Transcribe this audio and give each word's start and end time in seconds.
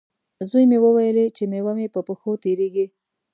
زوی 0.49 0.63
مې 0.69 0.77
وویلې، 0.81 1.25
چې 1.35 1.43
میوه 1.51 1.73
مې 1.77 1.87
په 1.93 1.99
پښو 2.07 2.31
تېرېږي. 2.43 2.85